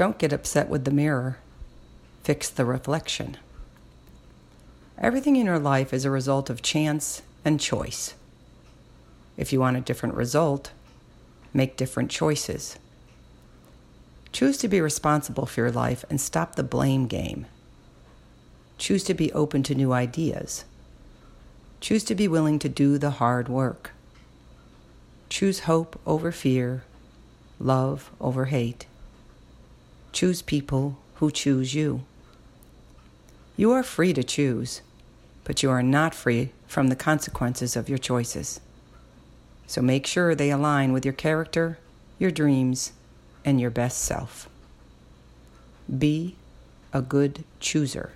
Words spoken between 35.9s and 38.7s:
free from the consequences of your choices.